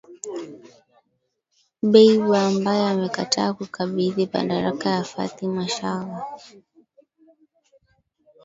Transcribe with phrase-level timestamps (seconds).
[1.87, 6.19] Dbeibah ambaye amekataa kukabidhi madaraka kwa Fathi Bashagha.